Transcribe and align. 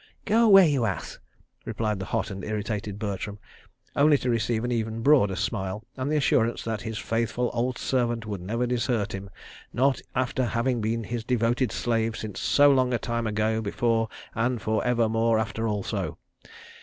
"Go 0.25 0.45
away, 0.45 0.67
you 0.67 0.85
ass," 0.85 1.19
replied 1.63 1.99
the 1.99 2.05
hot 2.05 2.31
and 2.31 2.43
irritated 2.43 2.97
Bertram, 2.97 3.37
only 3.95 4.17
to 4.17 4.31
receive 4.31 4.63
an 4.63 4.71
even 4.71 5.03
broader 5.03 5.35
smile 5.35 5.83
and 5.95 6.11
the 6.11 6.17
assurance 6.17 6.63
that 6.63 6.81
his 6.81 6.97
faithful 6.97 7.51
old 7.53 7.77
servant 7.77 8.25
would 8.25 8.41
never 8.41 8.65
desert 8.65 9.13
him—not 9.13 10.01
after 10.15 10.45
having 10.45 10.81
been 10.81 11.03
his 11.03 11.23
devoted 11.23 11.71
slave 11.71 12.17
since 12.17 12.39
so 12.39 12.71
long 12.71 12.95
a 12.95 12.97
time 12.97 13.27
ago 13.27 13.61
before 13.61 14.09
and 14.33 14.59
for 14.59 14.83
ever 14.83 15.07
more 15.07 15.37
after 15.37 15.67
also. 15.67 16.17